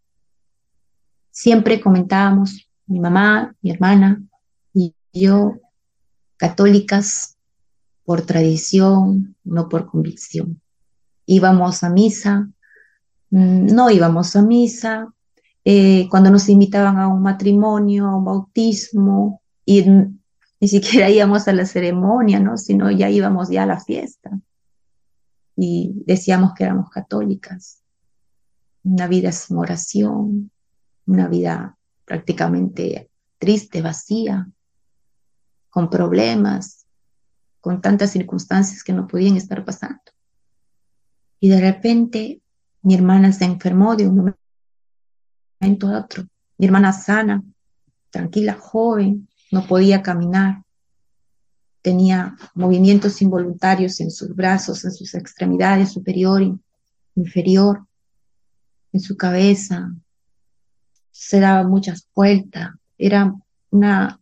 [1.31, 4.23] Siempre comentábamos, mi mamá, mi hermana
[4.75, 5.55] y yo,
[6.37, 7.39] católicas
[8.05, 10.61] por tradición, no por convicción.
[11.25, 12.51] Íbamos a misa,
[13.31, 15.15] mm, no íbamos a misa,
[15.69, 19.85] eh, cuando nos invitaban a un matrimonio, a un bautismo, y
[20.61, 22.57] ni siquiera íbamos a la ceremonia, ¿no?
[22.57, 24.31] sino ya íbamos ya a la fiesta
[25.57, 27.83] y decíamos que éramos católicas.
[28.85, 30.53] Una vida sin oración,
[31.05, 34.49] una vida prácticamente triste, vacía,
[35.69, 36.87] con problemas,
[37.61, 40.01] con tantas circunstancias que no podían estar pasando.
[41.41, 42.41] Y de repente
[42.83, 44.37] mi hermana se enfermó de un
[45.67, 46.25] momento otro.
[46.59, 47.43] Mi hermana sana,
[48.11, 50.67] tranquila, joven, no podía caminar
[51.87, 56.43] tenía movimientos involuntarios en sus brazos, en sus extremidades superior
[57.15, 57.87] inferior,
[58.93, 59.95] en su cabeza,
[61.13, 63.33] se daba muchas vueltas, era
[63.71, 64.21] una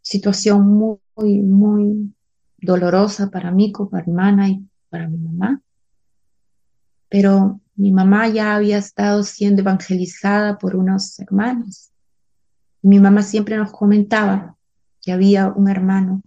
[0.00, 2.14] situación muy, muy
[2.58, 5.60] dolorosa para mí como hermana y para mi mamá.
[7.08, 11.90] Pero mi mamá ya había estado siendo evangelizada por unos hermanos.
[12.82, 14.54] Mi mamá siempre nos comentaba
[15.00, 16.22] que había un hermano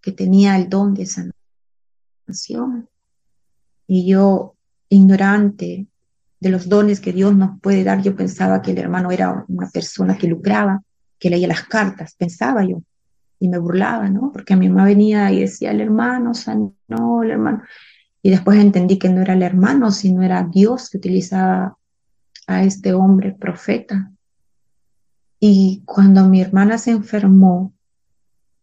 [0.00, 1.04] que tenía el don de
[2.26, 2.88] sanación.
[3.86, 4.56] Y yo,
[4.88, 5.86] ignorante
[6.40, 9.68] de los dones que Dios nos puede dar, yo pensaba que el hermano era una
[9.68, 10.82] persona que lucraba,
[11.18, 12.82] que leía las cartas, pensaba yo.
[13.38, 14.32] y me burlaba, ¿no?
[14.32, 17.62] Porque mi mamá venía y decía, el hermano sanó, el hermano.
[18.24, 21.76] Y después entendí que no era el hermano, sino era Dios que utilizaba
[22.46, 24.12] a este hombre profeta.
[25.38, 27.74] Y cuando mi hermana se enfermó,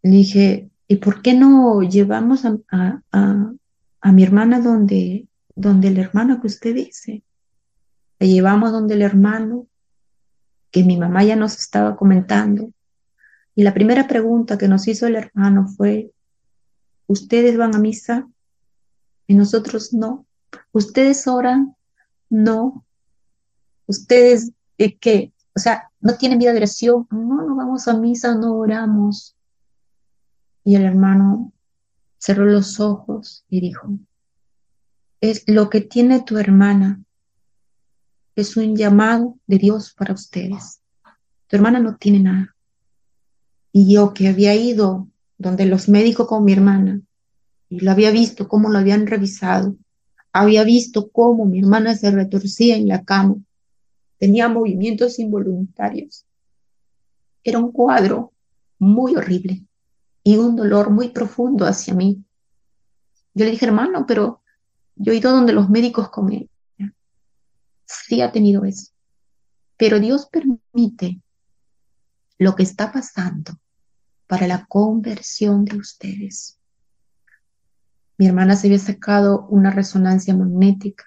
[0.01, 3.51] le dije, ¿y por qué no llevamos a, a,
[4.01, 7.21] a, mi hermana donde, donde el hermano que usted dice?
[8.17, 9.67] La llevamos donde el hermano
[10.71, 12.71] que mi mamá ya nos estaba comentando.
[13.53, 16.09] Y la primera pregunta que nos hizo el hermano fue,
[17.05, 18.27] ¿ustedes van a misa?
[19.31, 20.25] Y nosotros no.
[20.73, 21.77] ¿Ustedes oran?
[22.29, 22.85] No.
[23.85, 24.51] ¿Ustedes
[24.99, 25.31] qué?
[25.55, 27.07] O sea, ¿no tienen vida de oración?
[27.11, 29.37] No, no vamos a misa, no oramos.
[30.65, 31.53] Y el hermano
[32.17, 33.87] cerró los ojos y dijo,
[35.21, 37.01] es lo que tiene tu hermana,
[38.35, 40.81] es un llamado de Dios para ustedes.
[41.47, 42.53] Tu hermana no tiene nada.
[43.71, 45.07] Y yo que había ido
[45.37, 46.99] donde los médicos con mi hermana
[47.71, 49.77] y lo había visto cómo lo habían revisado,
[50.33, 53.37] había visto cómo mi hermana se retorcía en la cama,
[54.17, 56.25] tenía movimientos involuntarios.
[57.45, 58.33] Era un cuadro
[58.77, 59.65] muy horrible
[60.21, 62.21] y un dolor muy profundo hacia mí.
[63.33, 64.41] Yo le dije, hermano, pero
[64.95, 66.49] yo he ido donde los médicos con ella.
[67.85, 68.91] Sí ha tenido eso.
[69.77, 71.21] Pero Dios permite
[72.37, 73.53] lo que está pasando
[74.27, 76.57] para la conversión de ustedes.
[78.21, 81.05] Mi hermana se había sacado una resonancia magnética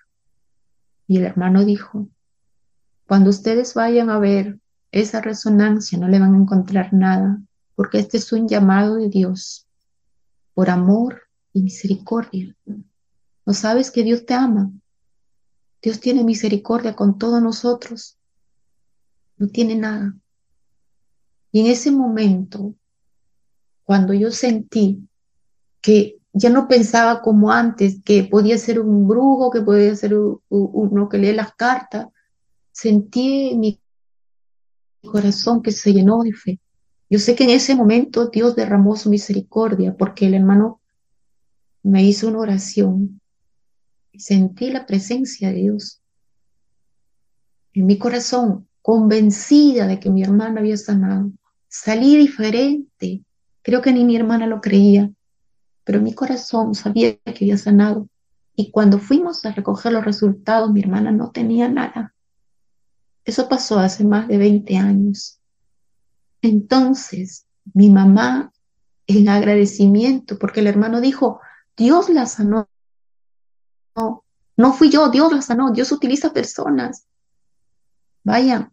[1.06, 2.08] y el hermano dijo,
[3.06, 4.58] cuando ustedes vayan a ver
[4.90, 7.40] esa resonancia no le van a encontrar nada,
[7.76, 9.68] porque este es un llamado de Dios
[10.54, 12.56] por amor y misericordia.
[13.46, 14.72] ¿No sabes que Dios te ama?
[15.80, 18.18] Dios tiene misericordia con todos nosotros.
[19.36, 20.16] No tiene nada.
[21.52, 22.74] Y en ese momento,
[23.84, 25.08] cuando yo sentí
[25.80, 30.14] que ya no pensaba como antes, que podía ser un brujo, que podía ser
[30.49, 32.09] uno que lee las cartas,
[32.72, 33.80] sentí en mi
[35.03, 36.61] corazón que se llenó de fe.
[37.09, 40.80] Yo sé que en ese momento Dios derramó su misericordia porque el hermano
[41.85, 43.20] me hizo una oración
[44.11, 46.01] y sentí la presencia de Dios
[47.74, 51.30] en mi corazón, convencida de que mi hermana había sanado.
[51.68, 53.22] Salí diferente.
[53.62, 55.11] Creo que ni mi hermana lo creía,
[55.85, 58.09] pero mi corazón sabía que había sanado.
[58.57, 62.14] Y cuando fuimos a recoger los resultados, mi hermana no tenía nada.
[63.24, 65.41] Eso pasó hace más de 20 años.
[66.43, 68.53] Entonces, mi mamá,
[69.07, 71.41] en agradecimiento, porque el hermano dijo,
[71.76, 72.68] Dios la sanó.
[73.97, 74.24] No,
[74.57, 75.72] no fui yo, Dios la sanó.
[75.72, 77.07] Dios utiliza personas.
[78.22, 78.70] Vaya,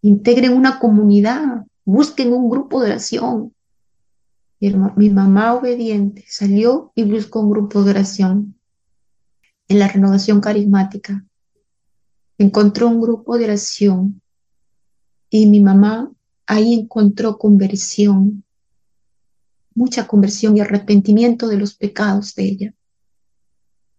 [0.00, 3.54] integren una comunidad, busquen un grupo de oración.
[4.70, 8.54] Mi mamá obediente salió y buscó un grupo de oración
[9.66, 11.26] en la renovación carismática.
[12.38, 14.22] Encontró un grupo de oración
[15.30, 16.12] y mi mamá
[16.46, 18.44] ahí encontró conversión,
[19.74, 22.74] mucha conversión y arrepentimiento de los pecados de ella.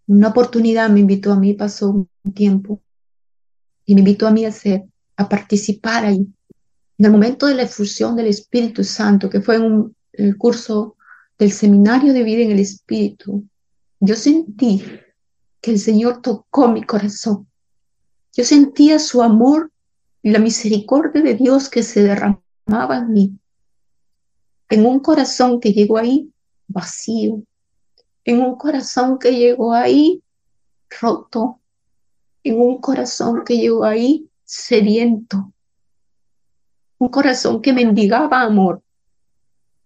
[0.07, 2.81] Una oportunidad me invitó a mí, pasó un tiempo,
[3.85, 4.83] y me invitó a mí a, hacer,
[5.17, 6.25] a participar ahí.
[6.97, 10.95] En el momento de la efusión del Espíritu Santo, que fue en un, el curso
[11.37, 13.45] del seminario de vida en el Espíritu,
[13.99, 14.83] yo sentí
[15.61, 17.47] que el Señor tocó mi corazón.
[18.33, 19.71] Yo sentía su amor
[20.21, 23.39] y la misericordia de Dios que se derramaba en mí.
[24.69, 26.31] En un corazón que llegó ahí
[26.67, 27.43] vacío,
[28.25, 30.23] en un corazón que llegó ahí
[31.01, 31.59] roto,
[32.43, 35.53] en un corazón que llegó ahí sediento,
[36.97, 38.81] un corazón que mendigaba amor.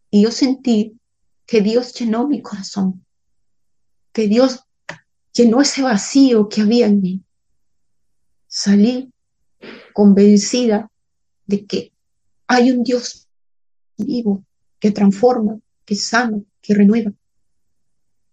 [0.09, 0.97] Y yo sentí
[1.45, 3.05] que Dios llenó mi corazón,
[4.11, 4.63] que Dios
[5.33, 7.23] llenó ese vacío que había en mí.
[8.47, 9.11] Salí
[9.93, 10.89] convencida
[11.45, 11.91] de que
[12.47, 13.27] hay un Dios
[13.97, 14.43] vivo
[14.79, 17.11] que transforma, que sana, que renueva.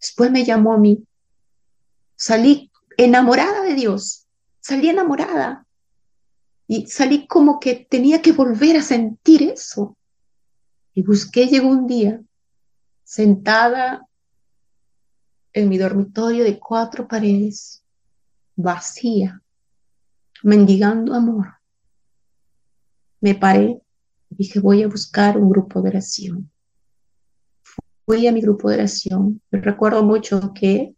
[0.01, 1.05] Después me llamó a mí.
[2.17, 4.27] Salí enamorada de Dios,
[4.61, 5.67] salí enamorada
[6.67, 9.97] y salí como que tenía que volver a sentir eso.
[10.95, 12.23] Y busqué, llegó un día,
[13.03, 14.07] sentada
[15.53, 17.85] en mi dormitorio de cuatro paredes,
[18.57, 19.43] vacía,
[20.43, 21.55] mendigando amor.
[23.21, 23.81] Me paré
[24.31, 26.51] y dije, voy a buscar un grupo de oración.
[28.05, 29.41] Fui a mi grupo de oración.
[29.51, 30.95] Recuerdo mucho que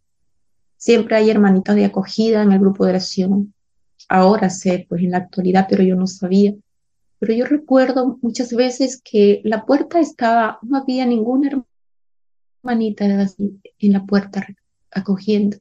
[0.75, 3.53] siempre hay hermanitas de acogida en el grupo de oración.
[4.09, 6.53] Ahora sé, pues en la actualidad, pero yo no sabía.
[7.19, 11.63] Pero yo recuerdo muchas veces que la puerta estaba, no había ninguna
[12.63, 14.45] hermanita en la puerta
[14.91, 15.57] acogiendo.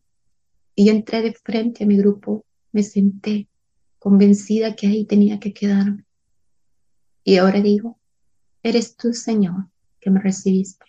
[0.75, 3.49] Y entré de frente a mi grupo, me senté
[3.99, 6.05] convencida que ahí tenía que quedarme.
[7.25, 7.99] Y ahora digo,
[8.63, 9.69] eres tú, Señor,
[10.01, 10.85] que me recibiste.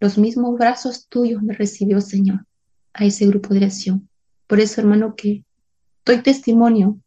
[0.00, 2.46] Los mismos brazos tuyos me recibió, Señor,
[2.92, 4.08] a ese grupo de oración.
[4.46, 5.44] Por eso, hermano, que
[6.04, 7.00] doy testimonio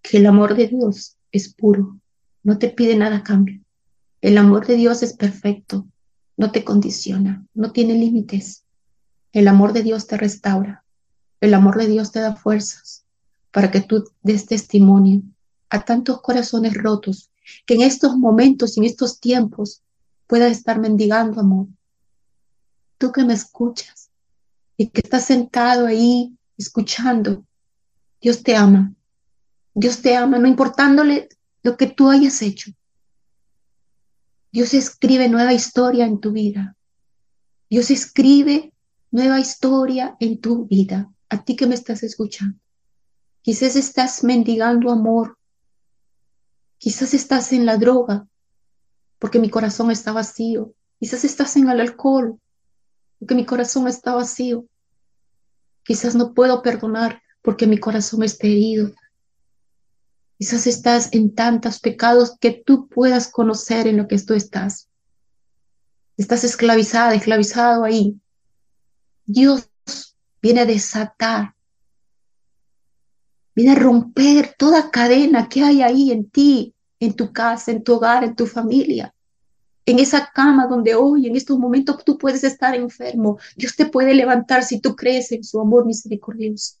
[0.00, 1.98] que el amor de Dios es puro,
[2.44, 3.60] no te pide nada a cambio.
[4.20, 5.86] El amor de Dios es perfecto,
[6.36, 8.64] no te condiciona, no tiene límites.
[9.32, 10.84] El amor de Dios te restaura,
[11.40, 13.04] el amor de Dios te da fuerzas
[13.50, 15.22] para que tú des testimonio
[15.70, 17.30] a tantos corazones rotos
[17.66, 19.82] que en estos momentos, en estos tiempos,
[20.28, 21.66] puedas estar mendigando amor.
[22.96, 24.08] Tú que me escuchas
[24.76, 27.44] y que estás sentado ahí escuchando,
[28.20, 28.94] Dios te ama.
[29.74, 31.28] Dios te ama, no importándole
[31.62, 32.70] lo que tú hayas hecho.
[34.52, 36.76] Dios escribe nueva historia en tu vida.
[37.68, 38.72] Dios escribe
[39.10, 41.10] nueva historia en tu vida.
[41.28, 42.58] A ti que me estás escuchando.
[43.42, 45.38] Quizás estás mendigando amor.
[46.78, 48.28] Quizás estás en la droga
[49.18, 50.72] porque mi corazón está vacío.
[51.00, 52.38] Quizás estás en el alcohol
[53.18, 54.66] porque mi corazón está vacío.
[55.82, 58.92] Quizás no puedo perdonar porque mi corazón está herido.
[60.38, 64.88] Quizás estás en tantos pecados que tú puedas conocer en lo que tú estás.
[66.16, 68.20] Estás esclavizada, esclavizado ahí.
[69.26, 69.70] Dios
[70.42, 71.54] viene a desatar,
[73.54, 77.94] viene a romper toda cadena que hay ahí en ti, en tu casa, en tu
[77.94, 79.14] hogar, en tu familia.
[79.86, 83.38] En esa cama donde hoy, en estos momentos, tú puedes estar enfermo.
[83.56, 86.76] Dios te puede levantar si tú crees en su amor misericordioso.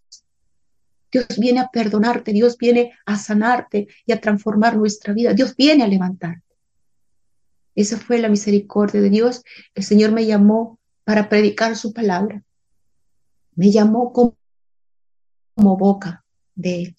[1.14, 5.32] Dios viene a perdonarte, Dios viene a sanarte y a transformar nuestra vida.
[5.32, 6.42] Dios viene a levantarte.
[7.76, 9.44] Esa fue la misericordia de Dios.
[9.76, 12.42] El Señor me llamó para predicar su palabra.
[13.54, 14.36] Me llamó como,
[15.54, 16.24] boca
[16.56, 16.96] de Él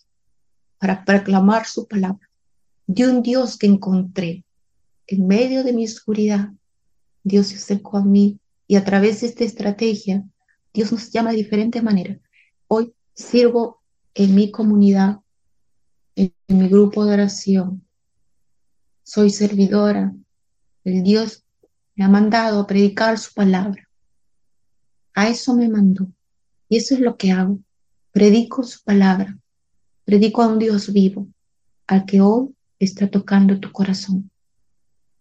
[0.77, 2.29] para proclamar su palabra.
[2.87, 4.45] De un Dios que encontré
[5.07, 6.51] en medio de mi oscuridad.
[7.21, 10.23] Dios se acercó a mí y a través de esta estrategia,
[10.73, 12.17] Dios nos llama de diferente manera.
[12.69, 13.81] Hoy sirvo
[14.15, 15.19] en mi comunidad,
[16.15, 17.85] en, mi grupo de oración.
[19.03, 20.13] Soy servidora.
[20.83, 21.43] El Dios
[21.95, 23.87] me ha mandado a predicar su palabra.
[25.13, 26.07] A eso me mandó.
[26.69, 27.59] Y eso es lo que hago.
[28.11, 29.37] Predico su palabra.
[30.05, 31.27] Predico a un Dios vivo,
[31.87, 34.31] al que hoy está tocando tu corazón.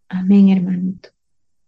[0.08, 1.08] Amén, hermanito.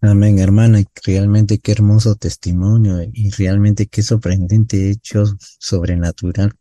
[0.01, 0.85] Amén, hermana.
[1.05, 5.25] Realmente qué hermoso testimonio y realmente qué sorprendente hecho
[5.59, 6.55] sobrenatural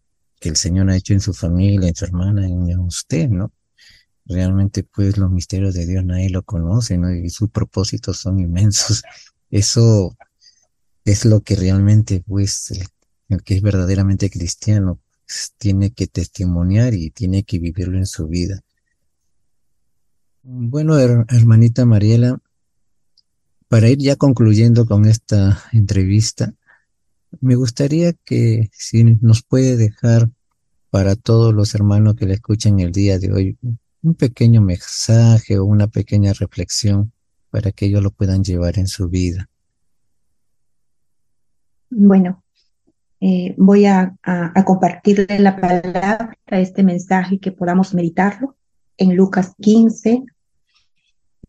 [0.49, 3.51] el Señor ha hecho en su familia, en su hermana, en usted, ¿no?
[4.25, 7.13] Realmente, pues, los misterios de Dios nadie lo conoce, ¿no?
[7.13, 9.03] Y sus propósitos son inmensos.
[9.51, 10.17] Eso
[11.05, 17.11] es lo que realmente, pues, el, que es verdaderamente cristiano pues, tiene que testimoniar y
[17.11, 18.61] tiene que vivirlo en su vida.
[20.43, 22.39] Bueno, hermanita Mariela,
[23.67, 26.53] para ir ya concluyendo con esta entrevista,
[27.41, 30.29] me gustaría que si nos puede dejar
[30.95, 33.57] para todos los hermanos que le escuchan el día de hoy
[34.01, 37.11] un pequeño mensaje o una pequeña reflexión
[37.49, 39.49] para que ellos lo puedan llevar en su vida.
[41.89, 42.41] Bueno,
[43.19, 48.55] eh, voy a, a, compartirle la palabra, este mensaje que podamos meditarlo
[48.95, 50.23] en Lucas 15,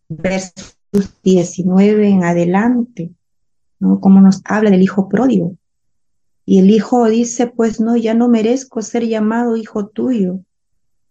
[0.09, 0.75] versos
[1.23, 3.11] 19 en adelante,
[3.79, 4.01] ¿no?
[4.01, 5.55] Como nos habla del hijo pródigo.
[6.49, 10.39] Y el hijo dice, pues no, ya no merezco ser llamado hijo tuyo.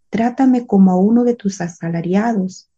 [0.09, 2.71] Trátame como a uno de tus asalariados.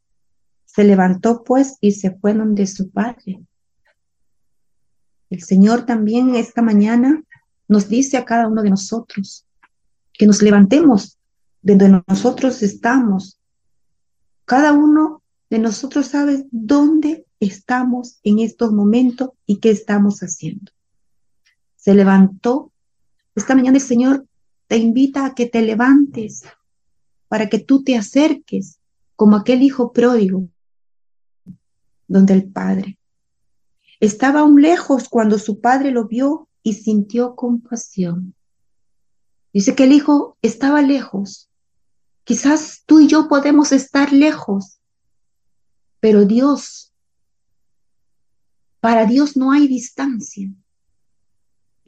[0.65, 3.41] Se levantó pues y se fue donde su padre.
[5.31, 7.23] El Señor también esta mañana
[7.69, 9.47] nos dice a cada uno de nosotros
[10.13, 11.17] que nos levantemos
[11.63, 13.39] de donde nosotros estamos.
[14.45, 20.73] Cada uno de nosotros sabe dónde estamos en estos momentos y qué estamos haciendo
[21.79, 22.73] se levantó.
[23.35, 24.27] Esta mañana el Señor
[24.67, 26.43] te invita a que te levantes
[27.29, 28.81] para que tú te acerques
[29.17, 30.49] como aquel hijo pródigo
[32.07, 32.99] donde el Padre.
[34.01, 38.35] Estaba aún lejos cuando su padre lo vio y sintió compasión.
[39.53, 41.51] Dice que el hijo estaba lejos.
[42.25, 44.81] Quizás tú y yo podemos estar lejos,
[46.01, 46.93] pero Dios,
[48.81, 50.49] para Dios no hay distancia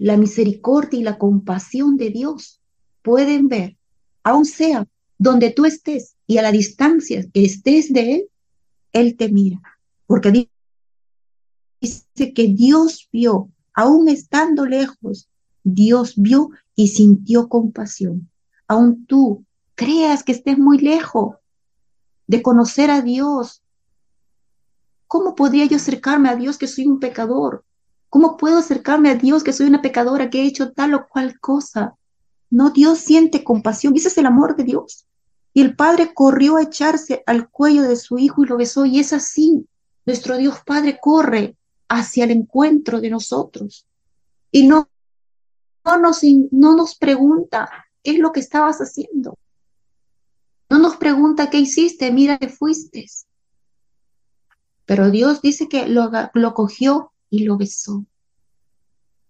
[0.00, 2.62] la misericordia y la compasión de Dios
[3.02, 3.76] pueden ver,
[4.22, 4.88] aun sea
[5.18, 8.30] donde tú estés y a la distancia que estés de Él,
[8.94, 9.60] Él te mira.
[10.06, 10.48] Porque
[11.82, 15.28] dice que Dios vio, aún estando lejos,
[15.64, 18.30] Dios vio y sintió compasión.
[18.68, 19.44] Aún tú
[19.74, 21.36] creas que estés muy lejos
[22.26, 23.62] de conocer a Dios.
[25.06, 27.66] ¿Cómo podría yo acercarme a Dios que soy un pecador?
[28.10, 31.38] ¿Cómo puedo acercarme a Dios que soy una pecadora que he hecho tal o cual
[31.38, 31.94] cosa?
[32.50, 33.94] No, Dios siente compasión.
[33.94, 35.06] ese es el amor de Dios.
[35.54, 38.84] Y el Padre corrió a echarse al cuello de su Hijo y lo besó.
[38.84, 39.64] Y es así.
[40.04, 41.56] Nuestro Dios Padre corre
[41.88, 43.86] hacia el encuentro de nosotros.
[44.50, 44.88] Y no,
[45.84, 47.70] no, nos, no nos pregunta
[48.02, 49.38] qué es lo que estabas haciendo.
[50.68, 53.06] No nos pregunta qué hiciste, mira que fuiste.
[54.84, 58.04] Pero Dios dice que lo, lo cogió y lo besó.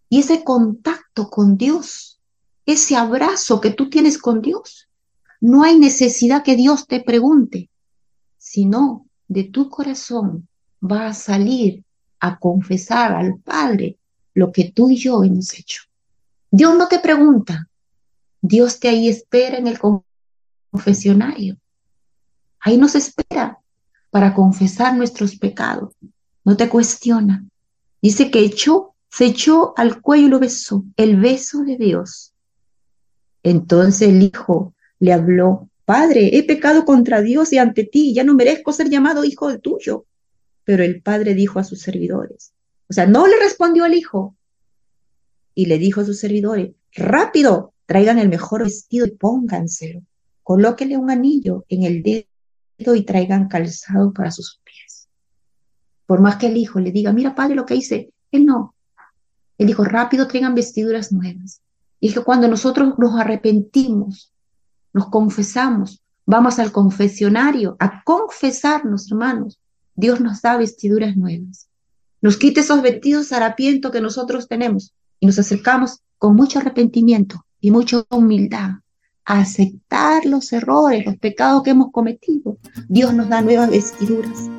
[0.09, 2.20] Y ese contacto con Dios,
[2.66, 4.88] ese abrazo que tú tienes con Dios,
[5.40, 7.70] no hay necesidad que Dios te pregunte,
[8.36, 10.48] sino de tu corazón
[10.82, 11.84] va a salir
[12.18, 13.98] a confesar al Padre
[14.34, 15.82] lo que tú y yo hemos hecho.
[16.51, 17.68] Dios no te pregunta,
[18.40, 19.78] Dios te ahí espera en el
[20.72, 21.57] confesionario.
[22.59, 23.59] Ahí nos espera
[24.11, 25.94] para confesar nuestros pecados.
[26.44, 27.44] No te cuestiona.
[28.03, 32.32] Dice que echó, se echó al cuello y lo besó, el beso de Dios.
[33.42, 38.34] Entonces el hijo le habló, Padre, he pecado contra Dios y ante ti, ya no
[38.34, 40.07] merezco ser llamado hijo de tuyo.
[40.62, 42.53] Pero el padre dijo a sus servidores,
[42.88, 44.36] o sea, no le respondió al hijo.
[45.53, 50.03] Y le dijo a sus servidores, rápido, traigan el mejor vestido y pónganselo.
[50.44, 54.89] Colóquenle un anillo en el dedo y traigan calzado para sus pies.
[56.11, 58.75] Por más que el hijo le diga, mira padre lo que hice, él no.
[59.59, 61.63] Él dijo, rápido traigan vestiduras nuevas.
[62.01, 64.33] Y es que cuando nosotros nos arrepentimos,
[64.93, 69.61] nos confesamos, vamos al confesionario a confesarnos, hermanos,
[69.95, 71.69] Dios nos da vestiduras nuevas.
[72.21, 77.71] Nos quita esos vestidos harapientos que nosotros tenemos y nos acercamos con mucho arrepentimiento y
[77.71, 78.81] mucha humildad
[79.25, 82.59] a aceptar los errores, los pecados que hemos cometido.
[82.89, 84.51] Dios nos da nuevas vestiduras,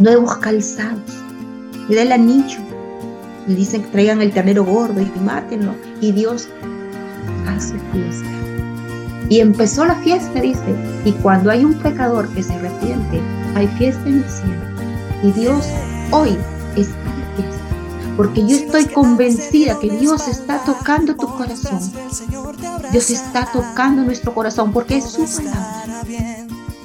[0.00, 1.12] nuevos calzados,
[1.88, 2.58] le da el anillo,
[3.46, 6.48] le dicen que traigan el ternero gordo y mátenlo, y Dios
[7.46, 8.28] hace fiesta.
[9.28, 10.74] Y empezó la fiesta, dice,
[11.04, 13.20] y cuando hay un pecador que se arrepiente,
[13.54, 14.60] hay fiesta en el cielo.
[15.22, 15.68] Y Dios
[16.10, 16.36] hoy
[16.76, 17.62] está de fiesta,
[18.16, 21.78] porque yo estoy convencida que Dios está tocando tu corazón.
[22.90, 26.02] Dios está tocando nuestro corazón, porque es su palabra.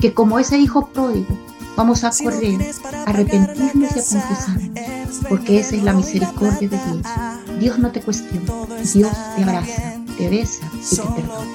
[0.01, 1.35] Que como ese hijo pródigo,
[1.75, 2.61] vamos a correr,
[3.05, 7.59] a arrepentirnos y a confesarnos, porque esa es la misericordia de Dios.
[7.59, 8.53] Dios no te cuestiona,
[8.93, 11.45] Dios te abraza, te besa y te perdona.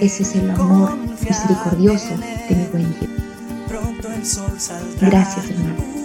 [0.00, 2.10] Ese es el amor misericordioso
[2.48, 4.40] de mi buen Dios.
[5.00, 5.98] Gracias, hermano.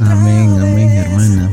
[0.00, 1.50] Amén, amén, hermana.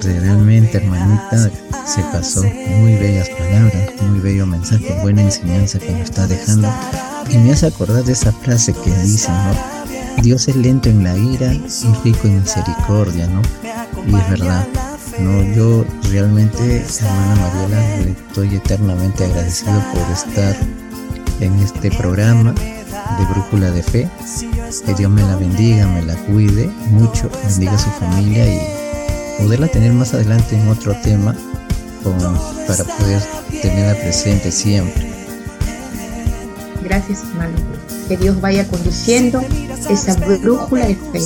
[0.00, 1.50] Realmente, hermanita,
[1.86, 2.42] se pasó.
[2.42, 6.68] Muy bellas palabras, muy bello mensaje, buena enseñanza que nos está dejando.
[7.30, 9.77] Y me hace acordar de esa frase que dice, ¿no?
[10.22, 11.68] Dios es lento en la ira y
[12.04, 13.42] rico en misericordia, ¿no?
[14.06, 14.66] Y es verdad.
[15.20, 20.56] No, yo realmente, hermana Mariela, le estoy eternamente agradecido por estar
[21.40, 24.08] en este programa de Brújula de Fe.
[24.86, 29.68] Que Dios me la bendiga, me la cuide mucho, bendiga a su familia y poderla
[29.68, 31.34] tener más adelante en otro tema
[32.66, 33.22] para poder
[33.62, 35.17] tenerla presente siempre.
[36.88, 37.54] Gracias, hermano.
[38.08, 39.42] Que Dios vaya conduciendo
[39.90, 41.20] esa brújula de fe.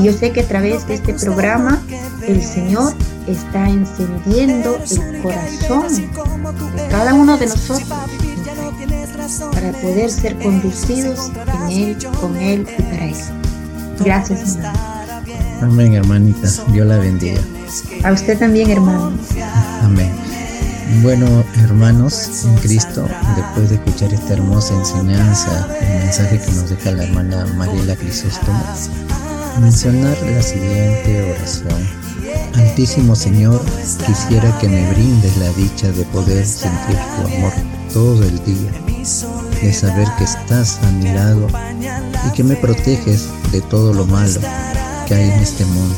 [0.00, 1.80] Y yo sé que a través de este programa
[2.26, 2.94] el Señor
[3.28, 7.88] está encendiendo el corazón de cada uno de nosotros
[9.52, 11.30] para poder ser conducidos
[11.70, 13.14] en Él, con Él y para Él.
[14.00, 14.78] Gracias, hermano.
[15.62, 16.50] Amén, hermanita.
[16.72, 17.40] Dios la bendiga.
[18.02, 19.12] A usted también, hermano.
[19.82, 20.10] Amén.
[21.02, 23.06] Bueno, hermanos en Cristo,
[23.36, 28.62] después de escuchar esta hermosa enseñanza, el mensaje que nos deja la hermana Mariela Crisóstomo,
[29.60, 32.04] mencionar la siguiente oración.
[32.54, 33.60] Altísimo Señor,
[34.06, 37.52] quisiera que me brindes la dicha de poder sentir tu amor
[37.92, 38.70] todo el día,
[39.62, 41.48] de saber que estás a mi lado
[42.28, 44.40] y que me proteges de todo lo malo
[45.06, 45.96] que hay en este mundo.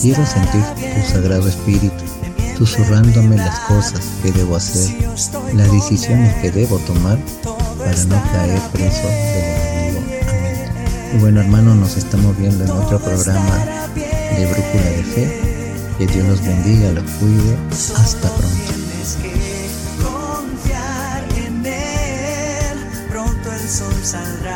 [0.00, 2.01] Quiero sentir tu sagrado espíritu
[2.66, 4.94] susurrándome las cosas que debo hacer,
[5.54, 7.18] las decisiones que debo tomar
[7.76, 10.00] para no caer preso del enemigo.
[10.28, 11.14] Amén.
[11.14, 13.58] Y bueno hermanos, nos estamos viendo en otro programa
[14.36, 15.42] de Brújula de Fe.
[15.98, 17.56] Que Dios los bendiga, los cuide.
[17.70, 18.72] Hasta pronto.
[23.72, 24.51] sol saldrá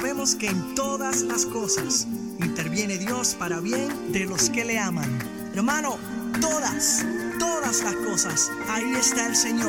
[0.00, 2.06] Sabemos que en todas las cosas
[2.38, 5.18] interviene Dios para bien de los que le aman.
[5.54, 5.98] Hermano,
[6.40, 7.04] todas,
[7.38, 9.50] todas las cosas, ahí está el Señor.